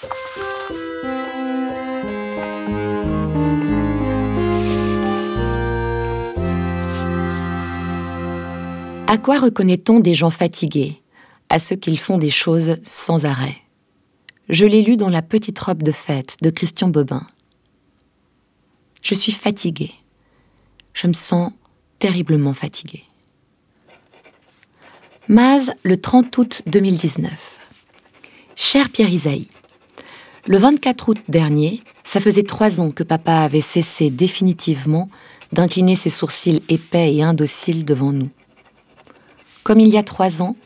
À 0.00 0.06
quoi 9.18 9.40
reconnaît-on 9.40 9.98
des 9.98 10.14
gens 10.14 10.30
fatigués? 10.30 11.02
À 11.48 11.58
ceux 11.58 11.74
qu'ils 11.74 11.98
font 11.98 12.18
des 12.18 12.30
choses 12.30 12.76
sans 12.84 13.24
arrêt. 13.24 13.56
Je 14.48 14.66
l'ai 14.66 14.82
lu 14.82 14.96
dans 14.96 15.08
La 15.08 15.22
petite 15.22 15.58
robe 15.58 15.82
de 15.82 15.90
fête 15.90 16.36
de 16.42 16.50
Christian 16.50 16.90
Bobin. 16.90 17.26
Je 19.02 19.14
suis 19.14 19.32
fatiguée. 19.32 19.92
Je 20.94 21.08
me 21.08 21.12
sens 21.12 21.52
terriblement 21.98 22.54
fatiguée. 22.54 23.02
Maz, 25.26 25.72
le 25.82 26.00
30 26.00 26.38
août 26.38 26.62
2019. 26.66 27.58
Cher 28.54 28.90
Pierre 28.90 29.10
Isaïe, 29.10 29.48
le 30.48 30.56
24 30.56 31.10
août 31.10 31.18
dernier, 31.28 31.82
ça 32.04 32.20
faisait 32.20 32.42
trois 32.42 32.80
ans 32.80 32.90
que 32.90 33.02
papa 33.02 33.34
avait 33.34 33.60
cessé 33.60 34.08
définitivement 34.08 35.10
d'incliner 35.52 35.94
ses 35.94 36.08
sourcils 36.08 36.62
épais 36.70 37.14
et 37.14 37.22
indociles 37.22 37.84
devant 37.84 38.12
nous. 38.12 38.30
Comme 39.62 39.78
il 39.78 39.88
y 39.88 39.98
a 39.98 40.02
trois 40.02 40.40
ans, 40.40 40.56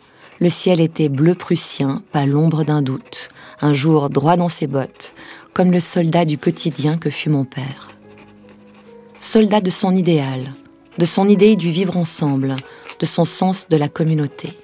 le 0.41 0.49
ciel 0.49 0.81
était 0.81 1.09
bleu 1.09 1.35
prussien, 1.35 2.03
pas 2.13 2.27
l'ombre 2.27 2.65
d'un 2.65 2.81
doute, 2.81 3.31
un 3.61 3.75
jour 3.75 4.09
droit 4.09 4.37
dans 4.37 4.49
ses 4.49 4.69
bottes, 4.69 5.15
comme 5.53 5.73
le 5.73 5.81
soldat 5.81 6.25
du 6.25 6.39
quotidien 6.39 6.97
que 6.97 7.11
fut 7.11 7.29
mon 7.29 7.45
père. 7.45 7.89
Soldat 9.21 9.61
de 9.61 9.71
son 9.71 9.97
idéal, 9.97 10.53
de 10.99 11.05
son 11.05 11.29
idée 11.29 11.57
du 11.57 11.73
vivre 11.73 11.97
ensemble, 11.97 12.55
de 13.01 13.07
son 13.07 13.25
sens 13.25 13.69
de 13.69 13.77
la 13.77 13.89
communauté. 13.89 14.57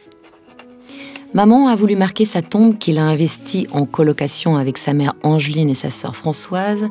Maman 1.35 1.69
a 1.69 1.77
voulu 1.77 1.95
marquer 1.95 2.25
sa 2.25 2.41
tombe 2.41 2.79
qu'il 2.79 2.97
a 2.97 3.05
investie 3.05 3.67
en 3.73 3.85
colocation 3.85 4.57
avec 4.57 4.79
sa 4.79 4.95
mère 4.95 5.15
Angeline 5.23 5.69
et 5.69 5.75
sa 5.75 5.91
sœur 5.91 6.17
Françoise, 6.17 6.89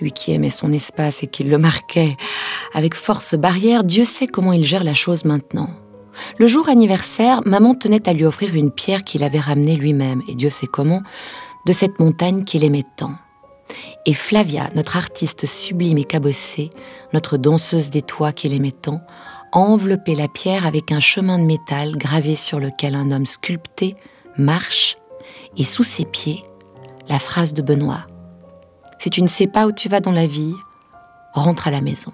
lui 0.00 0.12
qui 0.12 0.32
aimait 0.32 0.50
son 0.50 0.72
espace 0.72 1.24
et 1.24 1.26
qui 1.26 1.42
le 1.42 1.58
marquait 1.58 2.16
avec 2.74 2.94
force 2.94 3.34
barrière, 3.34 3.82
Dieu 3.82 4.04
sait 4.04 4.28
comment 4.28 4.52
il 4.52 4.64
gère 4.64 4.84
la 4.84 4.94
chose 4.94 5.24
maintenant. 5.24 5.68
Le 6.38 6.46
jour 6.46 6.68
anniversaire, 6.68 7.40
maman 7.44 7.74
tenait 7.74 8.08
à 8.08 8.12
lui 8.12 8.24
offrir 8.24 8.54
une 8.54 8.70
pierre 8.70 9.02
qu'il 9.02 9.24
avait 9.24 9.40
ramenée 9.40 9.76
lui-même, 9.76 10.22
et 10.28 10.36
Dieu 10.36 10.50
sait 10.50 10.68
comment, 10.68 11.02
de 11.66 11.72
cette 11.72 11.98
montagne 11.98 12.44
qu'il 12.44 12.62
aimait 12.62 12.86
tant. 12.96 13.14
Et 14.06 14.14
Flavia, 14.14 14.68
notre 14.76 14.96
artiste 14.96 15.46
sublime 15.46 15.98
et 15.98 16.04
cabossée, 16.04 16.70
notre 17.12 17.36
danseuse 17.36 17.90
des 17.90 18.02
toits 18.02 18.32
qu'il 18.32 18.52
aimait 18.54 18.70
tant, 18.70 19.00
a 19.52 19.58
enveloppé 19.58 20.14
la 20.14 20.28
pierre 20.28 20.66
avec 20.66 20.92
un 20.92 21.00
chemin 21.00 21.38
de 21.38 21.44
métal 21.44 21.96
gravé 21.96 22.34
sur 22.34 22.58
lequel 22.58 22.94
un 22.94 23.10
homme 23.10 23.26
sculpté 23.26 23.96
marche, 24.36 24.96
et 25.56 25.64
sous 25.64 25.82
ses 25.82 26.04
pieds, 26.04 26.42
la 27.08 27.18
phrase 27.18 27.52
de 27.52 27.62
Benoît. 27.62 28.06
Si 28.98 29.10
tu 29.10 29.22
ne 29.22 29.28
sais 29.28 29.46
pas 29.46 29.66
où 29.66 29.72
tu 29.72 29.88
vas 29.88 30.00
dans 30.00 30.12
la 30.12 30.26
vie, 30.26 30.54
rentre 31.34 31.68
à 31.68 31.70
la 31.70 31.80
maison. 31.80 32.12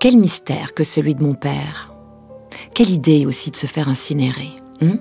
Quel 0.00 0.16
mystère 0.16 0.74
que 0.74 0.84
celui 0.84 1.14
de 1.14 1.24
mon 1.24 1.34
père. 1.34 1.92
Quelle 2.74 2.90
idée 2.90 3.26
aussi 3.26 3.50
de 3.50 3.56
se 3.56 3.66
faire 3.66 3.88
incinérer. 3.88 4.50
Hein? 4.80 4.98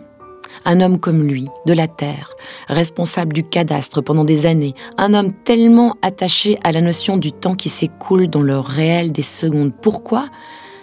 Un 0.67 0.81
homme 0.81 0.99
comme 0.99 1.23
lui, 1.23 1.47
de 1.65 1.71
la 1.71 1.87
terre, 1.87 2.35
responsable 2.67 3.31
du 3.31 3.43
cadastre 3.43 4.01
pendant 4.01 4.25
des 4.25 4.45
années, 4.45 4.75
un 4.97 5.13
homme 5.13 5.33
tellement 5.45 5.95
attaché 6.01 6.59
à 6.61 6.73
la 6.73 6.81
notion 6.81 7.15
du 7.15 7.31
temps 7.31 7.55
qui 7.55 7.69
s'écoule 7.69 8.27
dans 8.27 8.41
le 8.41 8.59
réel 8.59 9.13
des 9.13 9.21
secondes. 9.21 9.71
Pourquoi 9.81 10.27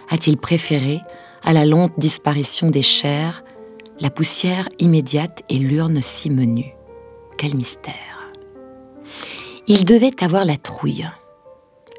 a-t-il 0.08 0.38
préféré, 0.38 1.00
à 1.42 1.52
la 1.52 1.66
lente 1.66 1.92
disparition 1.98 2.70
des 2.70 2.80
chairs, 2.80 3.44
la 4.00 4.08
poussière 4.08 4.70
immédiate 4.78 5.42
et 5.50 5.58
l'urne 5.58 6.00
si 6.00 6.30
menue? 6.30 6.74
Quel 7.36 7.54
mystère 7.54 8.32
Il 9.66 9.84
devait 9.84 10.24
avoir 10.24 10.46
la 10.46 10.56
trouille, 10.56 11.06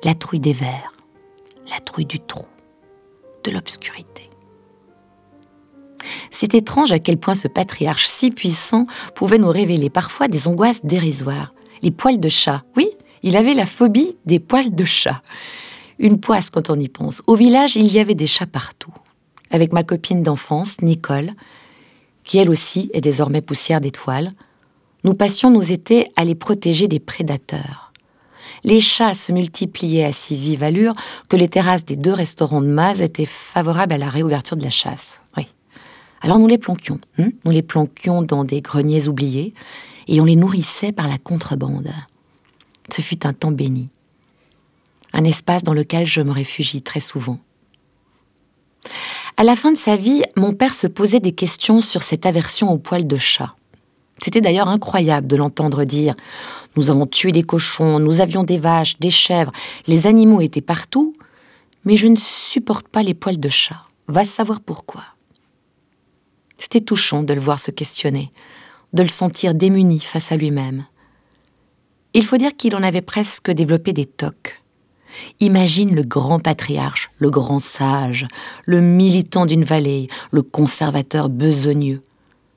la 0.03 0.15
trouille 0.15 0.39
des 0.39 0.53
vers, 0.53 0.91
la 1.69 1.79
trouille 1.81 2.05
du 2.07 2.19
trou, 2.19 2.47
de 3.43 3.51
l'obscurité. 3.51 4.14
C'est 6.45 6.53
étrange 6.53 6.91
à 6.91 6.99
quel 6.99 7.17
point 7.17 7.33
ce 7.33 7.47
patriarche 7.47 8.05
si 8.05 8.29
puissant 8.29 8.85
pouvait 9.15 9.39
nous 9.39 9.49
révéler 9.49 9.89
parfois 9.89 10.27
des 10.27 10.47
angoisses 10.47 10.85
dérisoires. 10.85 11.55
Les 11.81 11.89
poils 11.89 12.19
de 12.19 12.29
chat, 12.29 12.63
oui, 12.77 12.87
il 13.23 13.35
avait 13.35 13.55
la 13.55 13.65
phobie 13.65 14.15
des 14.27 14.37
poils 14.37 14.69
de 14.69 14.85
chat. 14.85 15.15
Une 15.97 16.19
poisse 16.19 16.51
quand 16.51 16.69
on 16.69 16.79
y 16.79 16.87
pense. 16.87 17.23
Au 17.25 17.33
village, 17.33 17.77
il 17.77 17.91
y 17.91 17.97
avait 17.97 18.13
des 18.13 18.27
chats 18.27 18.45
partout. 18.45 18.93
Avec 19.49 19.73
ma 19.73 19.81
copine 19.81 20.21
d'enfance, 20.21 20.79
Nicole, 20.83 21.31
qui 22.23 22.37
elle 22.37 22.51
aussi 22.51 22.91
est 22.93 23.01
désormais 23.01 23.41
poussière 23.41 23.81
d'étoiles, 23.81 24.31
nous 25.03 25.15
passions 25.15 25.49
nos 25.49 25.61
étés 25.61 26.11
à 26.15 26.25
les 26.25 26.35
protéger 26.35 26.87
des 26.87 26.99
prédateurs. 26.99 27.91
Les 28.63 28.81
chats 28.81 29.15
se 29.15 29.31
multipliaient 29.31 30.05
à 30.05 30.11
si 30.11 30.35
vive 30.35 30.61
allure 30.61 30.93
que 31.27 31.37
les 31.37 31.47
terrasses 31.47 31.85
des 31.85 31.97
deux 31.97 32.13
restaurants 32.13 32.61
de 32.61 32.67
Maz 32.67 33.01
étaient 33.01 33.25
favorables 33.25 33.93
à 33.93 33.97
la 33.97 34.09
réouverture 34.09 34.57
de 34.57 34.63
la 34.63 34.69
chasse. 34.69 35.21
Alors 36.25 36.39
nous 36.39 36.47
les 36.47 36.57
planquions, 36.57 36.99
hein. 37.19 37.29
nous 37.45 37.51
les 37.51 37.61
planquions 37.61 38.23
dans 38.23 38.45
des 38.45 38.59
greniers 38.59 39.07
oubliés, 39.07 39.53
et 40.07 40.19
on 40.19 40.25
les 40.25 40.35
nourrissait 40.35 40.91
par 40.91 41.07
la 41.07 41.19
contrebande. 41.19 41.91
Ce 42.91 43.03
fut 43.03 43.27
un 43.27 43.33
temps 43.33 43.51
béni, 43.51 43.89
un 45.13 45.23
espace 45.23 45.61
dans 45.61 45.75
lequel 45.75 46.07
je 46.07 46.21
me 46.21 46.31
réfugie 46.31 46.81
très 46.81 46.99
souvent. 46.99 47.37
À 49.37 49.43
la 49.43 49.55
fin 49.55 49.71
de 49.71 49.77
sa 49.77 49.97
vie, 49.97 50.23
mon 50.35 50.55
père 50.55 50.73
se 50.73 50.87
posait 50.87 51.19
des 51.19 51.33
questions 51.33 51.79
sur 51.79 52.01
cette 52.01 52.25
aversion 52.25 52.71
aux 52.71 52.79
poils 52.79 53.05
de 53.05 53.17
chat. 53.17 53.53
C'était 54.17 54.41
d'ailleurs 54.41 54.69
incroyable 54.69 55.27
de 55.27 55.35
l'entendre 55.35 55.83
dire 55.83 56.15
Nous 56.75 56.89
avons 56.89 57.05
tué 57.05 57.33
des 57.33 57.43
cochons, 57.43 57.99
nous 57.99 58.19
avions 58.19 58.43
des 58.43 58.57
vaches, 58.57 58.97
des 58.97 59.11
chèvres, 59.11 59.51
les 59.85 60.07
animaux 60.07 60.41
étaient 60.41 60.61
partout, 60.61 61.15
mais 61.83 61.97
je 61.97 62.07
ne 62.07 62.17
supporte 62.17 62.87
pas 62.87 63.03
les 63.03 63.13
poils 63.13 63.39
de 63.39 63.49
chat. 63.49 63.83
Va 64.07 64.23
savoir 64.23 64.59
pourquoi. 64.59 65.03
C'était 66.57 66.81
touchant 66.81 67.23
de 67.23 67.33
le 67.33 67.41
voir 67.41 67.59
se 67.59 67.71
questionner, 67.71 68.31
de 68.93 69.03
le 69.03 69.09
sentir 69.09 69.53
démuni 69.53 69.99
face 69.99 70.31
à 70.31 70.37
lui-même. 70.37 70.85
Il 72.13 72.25
faut 72.25 72.37
dire 72.37 72.55
qu'il 72.55 72.75
en 72.75 72.83
avait 72.83 73.01
presque 73.01 73.51
développé 73.51 73.91
des 73.91 74.05
tocs. 74.05 74.61
Imagine 75.39 75.95
le 75.95 76.03
grand 76.03 76.39
patriarche, 76.39 77.09
le 77.17 77.29
grand 77.29 77.59
sage, 77.59 78.27
le 78.65 78.81
militant 78.81 79.45
d'une 79.45 79.63
vallée, 79.63 80.07
le 80.31 80.41
conservateur 80.41 81.29
besogneux. 81.29 82.01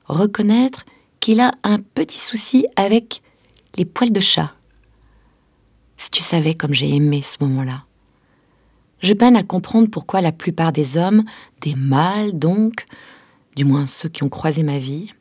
Reconnaître 0.05 0.85
qu'il 1.19 1.39
a 1.39 1.53
un 1.63 1.79
petit 1.79 2.17
souci 2.19 2.65
avec 2.75 3.21
les 3.75 3.85
poils 3.85 4.11
de 4.11 4.19
chat. 4.19 4.53
Si 5.97 6.09
tu 6.11 6.21
savais 6.21 6.53
comme 6.53 6.73
j'ai 6.73 6.95
aimé 6.95 7.21
ce 7.21 7.37
moment-là. 7.41 7.83
Je 9.01 9.13
peine 9.13 9.37
à 9.37 9.43
comprendre 9.43 9.89
pourquoi 9.89 10.21
la 10.21 10.31
plupart 10.31 10.71
des 10.71 10.97
hommes, 10.97 11.23
des 11.61 11.75
mâles 11.75 12.37
donc, 12.37 12.85
du 13.59 13.65
moins 13.65 13.87
ceux 13.87 14.07
qui 14.07 14.23
ont 14.23 14.29
croisé 14.29 14.63
ma 14.63 14.79
vie, 14.79 15.13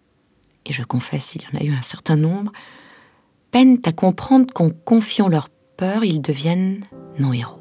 et 0.64 0.72
je 0.72 0.84
confesse 0.84 1.34
il 1.34 1.42
y 1.42 1.44
en 1.46 1.60
a 1.60 1.64
eu 1.64 1.76
un 1.76 1.82
certain 1.82 2.14
nombre, 2.14 2.52
peinent 3.50 3.80
à 3.84 3.90
comprendre 3.90 4.54
qu'en 4.54 4.70
confiant 4.70 5.26
leur 5.26 5.48
peur, 5.76 6.04
ils 6.04 6.22
deviennent 6.22 6.84
non-héros. 7.18 7.60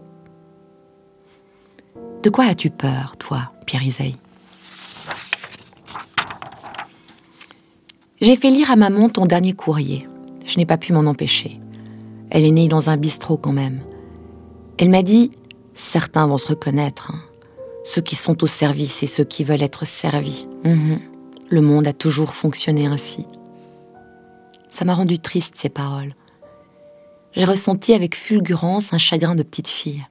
De 2.21 2.29
quoi 2.29 2.45
as-tu 2.45 2.69
peur, 2.69 3.17
toi, 3.17 3.53
Pierre 3.65 3.81
Isaïe? 3.81 4.17
J'ai 8.21 8.35
fait 8.35 8.51
lire 8.51 8.69
à 8.69 8.75
maman 8.75 9.09
ton 9.09 9.25
dernier 9.25 9.53
courrier. 9.53 10.07
Je 10.45 10.57
n'ai 10.57 10.67
pas 10.67 10.77
pu 10.77 10.93
m'en 10.93 11.09
empêcher. 11.09 11.59
Elle 12.29 12.45
est 12.45 12.51
née 12.51 12.67
dans 12.67 12.91
un 12.91 12.97
bistrot 12.97 13.37
quand 13.37 13.51
même. 13.51 13.81
Elle 14.77 14.91
m'a 14.91 15.01
dit 15.01 15.31
Certains 15.73 16.27
vont 16.27 16.37
se 16.37 16.49
reconnaître. 16.49 17.13
Hein. 17.15 17.21
Ceux 17.83 18.01
qui 18.01 18.15
sont 18.15 18.43
au 18.43 18.47
service 18.47 19.01
et 19.01 19.07
ceux 19.07 19.23
qui 19.23 19.43
veulent 19.43 19.63
être 19.63 19.87
servis. 19.87 20.45
Mhm. 20.67 20.99
Le 21.49 21.61
monde 21.61 21.87
a 21.87 21.93
toujours 21.93 22.33
fonctionné 22.33 22.87
ainsi. 22.87 23.25
Ça 24.69 24.83
m'a 24.83 24.93
rendu 24.93 25.17
triste 25.17 25.53
ces 25.55 25.69
paroles. 25.69 26.13
J'ai 27.33 27.45
ressenti 27.45 27.93
avec 27.93 28.15
fulgurance 28.15 28.93
un 28.93 28.97
chagrin 28.97 29.35
de 29.35 29.43
petite 29.43 29.69
fille. 29.69 30.05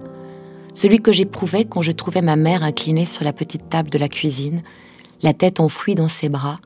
Celui 0.73 1.00
que 1.00 1.12
j'éprouvais 1.12 1.64
quand 1.64 1.82
je 1.82 1.93
trouvais 1.93 2.23
ma 2.23 2.37
mère 2.37 2.62
inclinée 2.62 3.05
sur 3.05 3.25
la 3.25 3.32
petite 3.32 3.69
table 3.69 3.91
de 3.91 3.99
la 3.99 4.08
cuisine, 4.08 4.62
la 5.23 5.35
tête 5.35 5.61
enfouie 5.61 5.94
dans 5.94 6.08
ses 6.08 6.29
bras, 6.29 6.61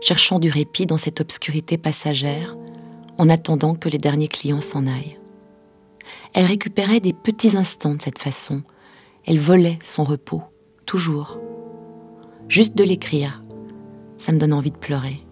cherchant 0.00 0.38
du 0.38 0.50
répit 0.50 0.86
dans 0.86 0.98
cette 0.98 1.20
obscurité 1.20 1.78
passagère, 1.78 2.56
en 3.18 3.28
attendant 3.28 3.74
que 3.74 3.88
les 3.88 3.98
derniers 3.98 4.28
clients 4.28 4.60
s'en 4.60 4.86
aillent. 4.86 5.18
Elle 6.34 6.46
récupérait 6.46 7.00
des 7.00 7.12
petits 7.12 7.56
instants 7.56 7.94
de 7.94 8.02
cette 8.02 8.18
façon. 8.18 8.62
Elle 9.26 9.40
volait 9.40 9.78
son 9.82 10.04
repos, 10.04 10.42
toujours. 10.86 11.38
Juste 12.48 12.76
de 12.76 12.84
l'écrire, 12.84 13.42
ça 14.16 14.32
me 14.32 14.38
donne 14.38 14.54
envie 14.54 14.70
de 14.70 14.76
pleurer. 14.76 15.22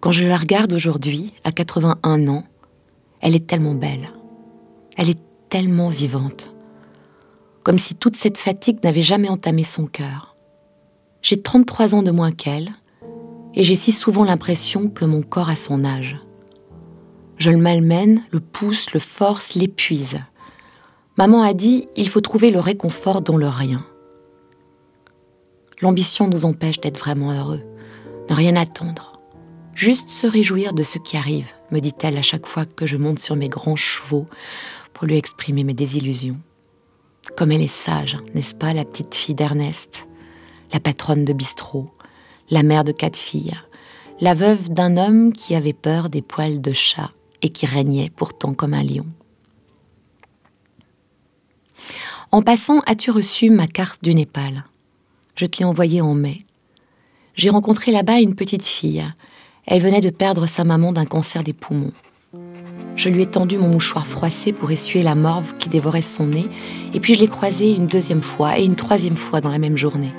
Quand 0.00 0.12
je 0.12 0.24
la 0.24 0.36
regarde 0.36 0.72
aujourd'hui, 0.72 1.32
à 1.42 1.50
81 1.50 2.28
ans, 2.28 2.44
elle 3.20 3.34
est 3.34 3.46
tellement 3.46 3.74
belle. 3.74 4.12
Elle 4.96 5.10
est 5.10 5.20
tellement 5.48 5.88
vivante. 5.88 6.54
Comme 7.64 7.78
si 7.78 7.94
toute 7.94 8.14
cette 8.14 8.38
fatigue 8.38 8.84
n'avait 8.84 9.02
jamais 9.02 9.28
entamé 9.28 9.64
son 9.64 9.86
cœur. 9.86 10.36
J'ai 11.22 11.40
33 11.40 11.94
ans 11.94 12.02
de 12.02 12.10
moins 12.10 12.32
qu'elle, 12.32 12.70
Et 13.56 13.62
j'ai 13.62 13.76
si 13.76 13.92
souvent 13.92 14.24
l'impression 14.24 14.88
que 14.88 15.04
mon 15.04 15.22
corps 15.22 15.48
a 15.48 15.54
son 15.56 15.84
âge. 15.84 16.18
Je 17.36 17.50
le 17.50 17.56
malmène, 17.56 18.24
le 18.30 18.40
pousse, 18.40 18.92
le 18.92 19.00
force, 19.00 19.54
l'épuise. 19.54 20.18
Maman 21.16 21.42
a 21.42 21.54
dit, 21.54 21.86
il 21.96 22.08
faut 22.08 22.20
trouver 22.20 22.50
le 22.50 22.58
réconfort 22.58 23.22
dans 23.22 23.36
le 23.36 23.48
rien. 23.48 23.84
L'ambition 25.84 26.28
nous 26.28 26.46
empêche 26.46 26.80
d'être 26.80 26.98
vraiment 26.98 27.30
heureux, 27.30 27.62
ne 28.30 28.34
rien 28.34 28.56
attendre, 28.56 29.20
juste 29.74 30.08
se 30.08 30.26
réjouir 30.26 30.72
de 30.72 30.82
ce 30.82 30.96
qui 30.96 31.18
arrive, 31.18 31.50
me 31.72 31.78
dit-elle 31.78 32.16
à 32.16 32.22
chaque 32.22 32.46
fois 32.46 32.64
que 32.64 32.86
je 32.86 32.96
monte 32.96 33.18
sur 33.18 33.36
mes 33.36 33.50
grands 33.50 33.76
chevaux 33.76 34.26
pour 34.94 35.06
lui 35.06 35.18
exprimer 35.18 35.62
mes 35.62 35.74
désillusions. 35.74 36.40
Comme 37.36 37.52
elle 37.52 37.60
est 37.60 37.68
sage, 37.68 38.16
n'est-ce 38.32 38.54
pas, 38.54 38.72
la 38.72 38.86
petite 38.86 39.14
fille 39.14 39.34
d'Ernest, 39.34 40.06
la 40.72 40.80
patronne 40.80 41.26
de 41.26 41.34
bistrot, 41.34 41.90
la 42.48 42.62
mère 42.62 42.84
de 42.84 42.92
quatre 42.92 43.18
filles, 43.18 43.60
la 44.22 44.32
veuve 44.32 44.70
d'un 44.70 44.96
homme 44.96 45.34
qui 45.34 45.54
avait 45.54 45.74
peur 45.74 46.08
des 46.08 46.22
poils 46.22 46.62
de 46.62 46.72
chat 46.72 47.10
et 47.42 47.50
qui 47.50 47.66
régnait 47.66 48.08
pourtant 48.08 48.54
comme 48.54 48.72
un 48.72 48.82
lion. 48.82 49.04
En 52.32 52.40
passant, 52.40 52.80
as-tu 52.86 53.10
reçu 53.10 53.50
ma 53.50 53.66
carte 53.66 54.02
du 54.02 54.14
Népal? 54.14 54.64
Je 55.36 55.46
te 55.46 55.58
l'ai 55.58 55.64
envoyée 55.64 56.00
en 56.00 56.14
mai. 56.14 56.44
J'ai 57.34 57.50
rencontré 57.50 57.90
là-bas 57.90 58.20
une 58.20 58.36
petite 58.36 58.64
fille. 58.64 59.04
Elle 59.66 59.82
venait 59.82 60.00
de 60.00 60.10
perdre 60.10 60.46
sa 60.46 60.62
maman 60.62 60.92
d'un 60.92 61.06
cancer 61.06 61.42
des 61.42 61.52
poumons. 61.52 61.92
Je 62.94 63.08
lui 63.08 63.22
ai 63.22 63.26
tendu 63.26 63.58
mon 63.58 63.68
mouchoir 63.68 64.06
froissé 64.06 64.52
pour 64.52 64.70
essuyer 64.70 65.02
la 65.02 65.16
morve 65.16 65.54
qui 65.58 65.68
dévorait 65.68 66.02
son 66.02 66.26
nez, 66.26 66.46
et 66.92 67.00
puis 67.00 67.14
je 67.14 67.20
l'ai 67.20 67.26
croisée 67.26 67.74
une 67.74 67.86
deuxième 67.88 68.22
fois 68.22 68.58
et 68.58 68.64
une 68.64 68.76
troisième 68.76 69.16
fois 69.16 69.40
dans 69.40 69.50
la 69.50 69.58
même 69.58 69.76
journée. 69.76 70.12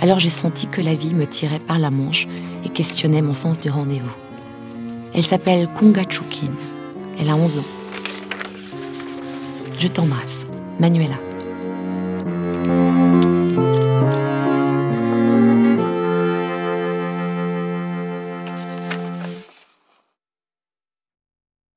Alors 0.00 0.18
j'ai 0.18 0.30
senti 0.30 0.68
que 0.68 0.80
la 0.80 0.94
vie 0.94 1.12
me 1.12 1.26
tirait 1.26 1.58
par 1.58 1.78
la 1.78 1.90
manche 1.90 2.26
et 2.64 2.70
questionnait 2.70 3.20
mon 3.20 3.34
sens 3.34 3.60
du 3.60 3.68
rendez-vous. 3.68 4.16
Elle 5.12 5.24
s'appelle 5.24 5.68
Kunga 5.74 6.04
Chukin. 6.08 6.52
Elle 7.20 7.28
a 7.28 7.36
11 7.36 7.58
ans. 7.58 7.64
Je 9.78 9.88
t'embrasse, 9.88 10.44
Manuela. 10.80 11.16